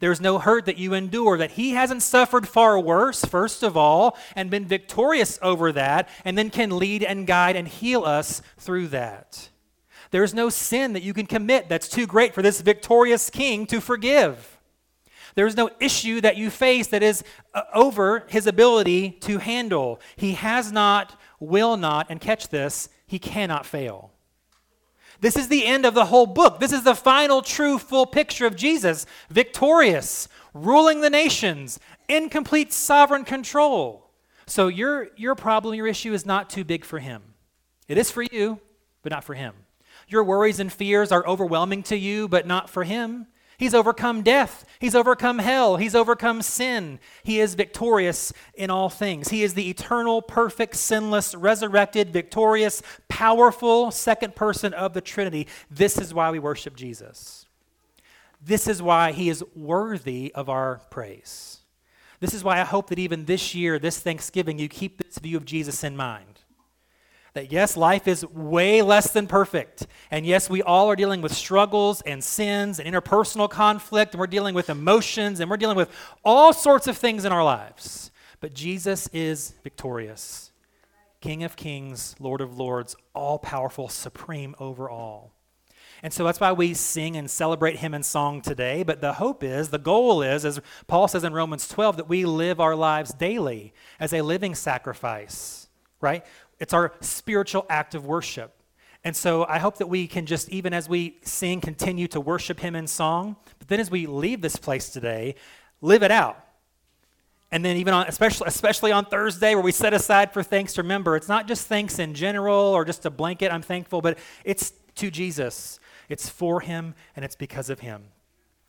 There 0.00 0.10
is 0.10 0.20
no 0.20 0.38
hurt 0.38 0.64
that 0.64 0.78
you 0.78 0.94
endure 0.94 1.36
that 1.36 1.52
he 1.52 1.72
hasn't 1.72 2.02
suffered 2.02 2.48
far 2.48 2.80
worse, 2.80 3.22
first 3.22 3.62
of 3.62 3.76
all, 3.76 4.16
and 4.34 4.50
been 4.50 4.64
victorious 4.64 5.38
over 5.42 5.70
that, 5.72 6.08
and 6.24 6.38
then 6.38 6.48
can 6.48 6.78
lead 6.78 7.02
and 7.02 7.26
guide 7.26 7.54
and 7.54 7.68
heal 7.68 8.02
us 8.02 8.40
through 8.56 8.88
that. 8.88 9.50
There 10.10 10.24
is 10.24 10.32
no 10.32 10.48
sin 10.48 10.94
that 10.94 11.02
you 11.02 11.12
can 11.12 11.26
commit 11.26 11.68
that's 11.68 11.88
too 11.88 12.06
great 12.06 12.32
for 12.34 12.40
this 12.40 12.62
victorious 12.62 13.28
king 13.28 13.66
to 13.66 13.80
forgive. 13.82 14.55
There 15.36 15.46
is 15.46 15.56
no 15.56 15.70
issue 15.78 16.20
that 16.22 16.36
you 16.36 16.50
face 16.50 16.88
that 16.88 17.02
is 17.02 17.22
uh, 17.54 17.62
over 17.74 18.24
his 18.26 18.46
ability 18.46 19.10
to 19.20 19.38
handle. 19.38 20.00
He 20.16 20.32
has 20.32 20.72
not, 20.72 21.20
will 21.38 21.76
not, 21.76 22.06
and 22.08 22.20
catch 22.20 22.48
this, 22.48 22.88
he 23.06 23.18
cannot 23.18 23.66
fail. 23.66 24.12
This 25.20 25.36
is 25.36 25.48
the 25.48 25.66
end 25.66 25.86
of 25.86 25.94
the 25.94 26.06
whole 26.06 26.26
book. 26.26 26.58
This 26.58 26.72
is 26.72 26.82
the 26.84 26.94
final, 26.94 27.42
true, 27.42 27.78
full 27.78 28.06
picture 28.06 28.46
of 28.46 28.56
Jesus, 28.56 29.06
victorious, 29.30 30.26
ruling 30.54 31.02
the 31.02 31.10
nations, 31.10 31.78
in 32.08 32.28
complete 32.28 32.72
sovereign 32.72 33.24
control. 33.24 34.10
So 34.46 34.68
your, 34.68 35.08
your 35.16 35.34
problem, 35.34 35.74
your 35.74 35.86
issue 35.86 36.14
is 36.14 36.24
not 36.24 36.48
too 36.48 36.64
big 36.64 36.84
for 36.84 36.98
him. 36.98 37.22
It 37.88 37.98
is 37.98 38.10
for 38.10 38.22
you, 38.22 38.60
but 39.02 39.12
not 39.12 39.24
for 39.24 39.34
him. 39.34 39.54
Your 40.08 40.24
worries 40.24 40.60
and 40.60 40.72
fears 40.72 41.12
are 41.12 41.26
overwhelming 41.26 41.82
to 41.84 41.96
you, 41.96 42.26
but 42.26 42.46
not 42.46 42.70
for 42.70 42.84
him. 42.84 43.26
He's 43.58 43.74
overcome 43.74 44.22
death. 44.22 44.64
He's 44.78 44.94
overcome 44.94 45.38
hell. 45.38 45.76
He's 45.76 45.94
overcome 45.94 46.42
sin. 46.42 46.98
He 47.22 47.40
is 47.40 47.54
victorious 47.54 48.32
in 48.54 48.70
all 48.70 48.88
things. 48.88 49.28
He 49.28 49.42
is 49.42 49.54
the 49.54 49.70
eternal, 49.70 50.20
perfect, 50.20 50.76
sinless, 50.76 51.34
resurrected, 51.34 52.12
victorious, 52.12 52.82
powerful 53.08 53.90
second 53.90 54.34
person 54.36 54.74
of 54.74 54.92
the 54.92 55.00
Trinity. 55.00 55.46
This 55.70 55.98
is 55.98 56.12
why 56.12 56.30
we 56.30 56.38
worship 56.38 56.76
Jesus. 56.76 57.46
This 58.42 58.68
is 58.68 58.82
why 58.82 59.12
he 59.12 59.28
is 59.28 59.42
worthy 59.54 60.32
of 60.34 60.48
our 60.48 60.80
praise. 60.90 61.60
This 62.20 62.34
is 62.34 62.44
why 62.44 62.60
I 62.60 62.64
hope 62.64 62.88
that 62.90 62.98
even 62.98 63.24
this 63.24 63.54
year, 63.54 63.78
this 63.78 63.98
Thanksgiving, 63.98 64.58
you 64.58 64.68
keep 64.68 65.02
this 65.02 65.18
view 65.18 65.36
of 65.36 65.44
Jesus 65.44 65.82
in 65.82 65.96
mind. 65.96 66.35
That 67.36 67.52
yes, 67.52 67.76
life 67.76 68.08
is 68.08 68.24
way 68.24 68.80
less 68.80 69.12
than 69.12 69.26
perfect. 69.26 69.86
And 70.10 70.24
yes, 70.24 70.48
we 70.48 70.62
all 70.62 70.88
are 70.88 70.96
dealing 70.96 71.20
with 71.20 71.34
struggles 71.34 72.00
and 72.00 72.24
sins 72.24 72.80
and 72.80 72.88
interpersonal 72.88 73.50
conflict, 73.50 74.14
and 74.14 74.20
we're 74.20 74.26
dealing 74.26 74.54
with 74.54 74.70
emotions, 74.70 75.38
and 75.38 75.50
we're 75.50 75.58
dealing 75.58 75.76
with 75.76 75.90
all 76.24 76.54
sorts 76.54 76.86
of 76.86 76.96
things 76.96 77.26
in 77.26 77.32
our 77.32 77.44
lives. 77.44 78.10
But 78.40 78.54
Jesus 78.54 79.08
is 79.08 79.52
victorious 79.62 80.50
King 81.20 81.42
of 81.42 81.56
kings, 81.56 82.16
Lord 82.18 82.40
of 82.40 82.56
lords, 82.56 82.96
all 83.14 83.38
powerful, 83.38 83.90
supreme 83.90 84.54
over 84.58 84.88
all. 84.88 85.34
And 86.02 86.14
so 86.14 86.24
that's 86.24 86.40
why 86.40 86.52
we 86.52 86.72
sing 86.72 87.16
and 87.16 87.30
celebrate 87.30 87.76
him 87.76 87.92
in 87.92 88.02
song 88.02 88.40
today. 88.40 88.82
But 88.82 89.02
the 89.02 89.12
hope 89.12 89.42
is, 89.44 89.68
the 89.68 89.78
goal 89.78 90.22
is, 90.22 90.46
as 90.46 90.58
Paul 90.86 91.06
says 91.06 91.22
in 91.22 91.34
Romans 91.34 91.68
12, 91.68 91.98
that 91.98 92.08
we 92.08 92.24
live 92.24 92.60
our 92.60 92.74
lives 92.74 93.12
daily 93.12 93.74
as 94.00 94.14
a 94.14 94.22
living 94.22 94.54
sacrifice, 94.54 95.68
right? 96.00 96.24
It's 96.58 96.72
our 96.72 96.94
spiritual 97.00 97.66
act 97.68 97.94
of 97.94 98.06
worship. 98.06 98.52
And 99.04 99.14
so 99.14 99.46
I 99.48 99.58
hope 99.58 99.78
that 99.78 99.88
we 99.88 100.06
can 100.06 100.26
just, 100.26 100.48
even 100.48 100.72
as 100.72 100.88
we 100.88 101.18
sing, 101.22 101.60
continue 101.60 102.08
to 102.08 102.20
worship 102.20 102.58
him 102.58 102.74
in 102.74 102.86
song. 102.86 103.36
But 103.58 103.68
then 103.68 103.78
as 103.78 103.90
we 103.90 104.06
leave 104.06 104.40
this 104.40 104.56
place 104.56 104.88
today, 104.88 105.36
live 105.80 106.02
it 106.02 106.10
out. 106.10 106.42
And 107.52 107.64
then 107.64 107.76
even 107.76 107.94
on, 107.94 108.08
especially, 108.08 108.48
especially 108.48 108.92
on 108.92 109.04
Thursday 109.04 109.54
where 109.54 109.62
we 109.62 109.70
set 109.70 109.94
aside 109.94 110.32
for 110.32 110.42
thanks, 110.42 110.76
remember, 110.76 111.14
it's 111.14 111.28
not 111.28 111.46
just 111.46 111.68
thanks 111.68 111.98
in 111.98 112.14
general 112.14 112.56
or 112.56 112.84
just 112.84 113.06
a 113.06 113.10
blanket, 113.10 113.52
I'm 113.52 113.62
thankful, 113.62 114.00
but 114.00 114.18
it's 114.44 114.72
to 114.96 115.10
Jesus. 115.10 115.78
It's 116.08 116.28
for 116.28 116.60
him 116.60 116.94
and 117.14 117.24
it's 117.24 117.36
because 117.36 117.70
of 117.70 117.80
him. 117.80 118.08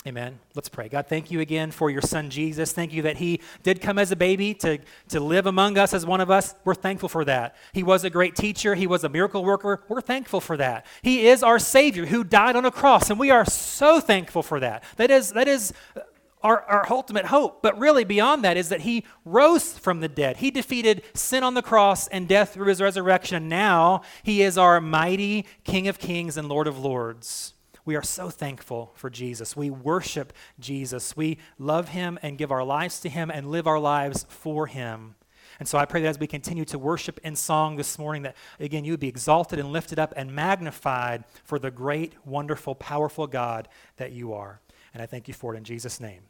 Amen. 0.07 0.39
Let's 0.55 0.69
pray. 0.69 0.87
God, 0.87 1.07
thank 1.07 1.31
you 1.31 1.41
again 1.41 1.69
for 1.69 1.89
your 1.89 2.01
son 2.01 2.29
Jesus. 2.29 2.71
Thank 2.71 2.93
you 2.93 3.01
that 3.01 3.17
he 3.17 3.41
did 3.61 3.81
come 3.81 3.99
as 3.99 4.09
a 4.09 4.15
baby 4.15 4.53
to, 4.53 4.79
to 5.09 5.19
live 5.19 5.45
among 5.45 5.77
us 5.77 5.93
as 5.93 6.05
one 6.05 6.21
of 6.21 6.31
us. 6.31 6.55
We're 6.63 6.75
thankful 6.75 7.09
for 7.09 7.25
that. 7.25 7.57
He 7.73 7.83
was 7.83 8.05
a 8.05 8.09
great 8.09 8.33
teacher, 8.33 8.73
he 8.73 8.87
was 8.87 9.03
a 9.03 9.09
miracle 9.09 9.43
worker. 9.43 9.83
We're 9.89 9.99
thankful 9.99 10.39
for 10.39 10.55
that. 10.55 10.85
He 11.01 11.27
is 11.27 11.43
our 11.43 11.59
Savior 11.59 12.05
who 12.05 12.23
died 12.23 12.55
on 12.55 12.63
a 12.63 12.71
cross, 12.71 13.09
and 13.09 13.19
we 13.19 13.31
are 13.31 13.43
so 13.43 13.99
thankful 13.99 14.43
for 14.43 14.61
that. 14.61 14.85
That 14.95 15.11
is, 15.11 15.33
that 15.33 15.49
is 15.49 15.73
our, 16.41 16.61
our 16.61 16.87
ultimate 16.89 17.25
hope. 17.25 17.61
But 17.61 17.77
really, 17.77 18.05
beyond 18.05 18.45
that, 18.45 18.55
is 18.55 18.69
that 18.69 18.81
he 18.81 19.03
rose 19.25 19.77
from 19.77 19.99
the 19.99 20.07
dead. 20.07 20.37
He 20.37 20.51
defeated 20.51 21.03
sin 21.15 21.43
on 21.43 21.53
the 21.53 21.61
cross 21.61 22.07
and 22.07 22.29
death 22.29 22.53
through 22.53 22.67
his 22.67 22.79
resurrection. 22.79 23.35
And 23.35 23.49
now 23.49 24.03
he 24.23 24.41
is 24.41 24.57
our 24.57 24.79
mighty 24.79 25.45
King 25.65 25.89
of 25.89 25.99
kings 25.99 26.37
and 26.37 26.47
Lord 26.47 26.67
of 26.67 26.79
lords. 26.79 27.55
We 27.87 27.95
are 27.95 28.03
so 28.03 28.29
thankful 28.29 28.91
for 28.95 29.09
Jesus. 29.09 29.55
We 29.55 29.69
worship 29.69 30.33
Jesus. 30.59 31.15
We 31.15 31.37
love 31.57 31.87
him 31.87 32.19
and 32.21 32.37
give 32.37 32.51
our 32.51 32.65
lives 32.65 32.99
to 32.99 33.09
him 33.09 33.31
and 33.31 33.49
live 33.49 33.65
our 33.65 33.79
lives 33.79 34.25
for 34.27 34.67
him. 34.67 35.15
And 35.57 35.69
so 35.69 35.77
I 35.77 35.85
pray 35.85 36.01
that 36.01 36.09
as 36.09 36.19
we 36.19 36.27
continue 36.27 36.65
to 36.65 36.77
worship 36.77 37.17
in 37.23 37.37
song 37.37 37.77
this 37.77 37.97
morning, 37.97 38.23
that 38.23 38.35
again, 38.59 38.83
you 38.83 38.91
would 38.91 38.99
be 38.99 39.07
exalted 39.07 39.57
and 39.57 39.71
lifted 39.71 39.99
up 39.99 40.13
and 40.17 40.35
magnified 40.35 41.23
for 41.45 41.59
the 41.59 41.71
great, 41.71 42.13
wonderful, 42.25 42.75
powerful 42.75 43.25
God 43.25 43.69
that 43.95 44.11
you 44.11 44.33
are. 44.33 44.59
And 44.93 45.01
I 45.01 45.05
thank 45.05 45.29
you 45.29 45.33
for 45.33 45.55
it 45.55 45.57
in 45.57 45.63
Jesus' 45.63 46.01
name. 46.01 46.23